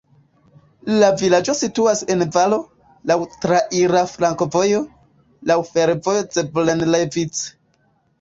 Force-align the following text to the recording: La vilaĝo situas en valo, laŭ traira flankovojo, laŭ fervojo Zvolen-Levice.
La 1.01 1.07
vilaĝo 1.17 1.53
situas 1.57 1.99
en 2.13 2.23
valo, 2.35 2.57
laŭ 3.11 3.17
traira 3.43 4.01
flankovojo, 4.13 4.79
laŭ 5.53 5.59
fervojo 5.69 6.25
Zvolen-Levice. 6.39 7.47